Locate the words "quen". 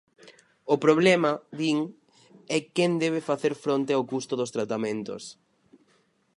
2.75-2.91